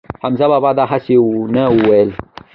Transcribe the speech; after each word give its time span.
حمزه 0.23 0.45
بابا 0.51 0.71
دا 0.79 0.85
هسې 0.91 1.15
نه 1.55 1.63
وييل 1.83 2.09